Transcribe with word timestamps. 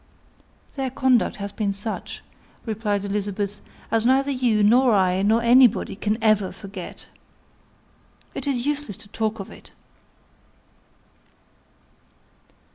"Their 0.77 0.89
conduct 0.89 1.35
has 1.35 1.51
been 1.51 1.73
such," 1.73 2.23
replied 2.65 3.05
Elizabeth, 3.05 3.61
"as 3.91 4.03
neither 4.03 4.31
you, 4.31 4.63
nor 4.63 4.93
I, 4.95 5.21
nor 5.21 5.43
anybody, 5.43 5.95
can 5.95 6.17
ever 6.23 6.51
forget. 6.51 7.05
It 8.33 8.47
is 8.47 8.65
useless 8.65 8.97
to 8.97 9.07
talk 9.09 9.39
of 9.39 9.51
it." 9.51 9.69